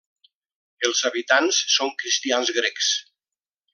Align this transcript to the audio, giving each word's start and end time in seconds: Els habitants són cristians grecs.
Els 0.87 1.01
habitants 1.09 1.59
són 1.75 1.93
cristians 2.03 2.51
grecs. 2.57 2.93